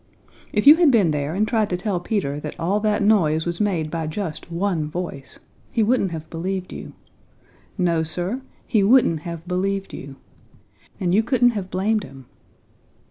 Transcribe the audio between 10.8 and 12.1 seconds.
And you couldn't have blamed